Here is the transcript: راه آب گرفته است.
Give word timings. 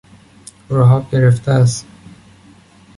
راه 0.69 0.93
آب 0.93 1.11
گرفته 1.11 1.51
است. 1.51 1.85